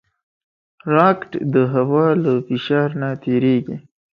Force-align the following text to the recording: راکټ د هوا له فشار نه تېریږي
راکټ 0.95 1.31
د 1.53 1.55
هوا 1.73 2.07
له 2.23 2.33
فشار 2.47 2.89
نه 3.01 3.09
تېریږي 3.23 3.75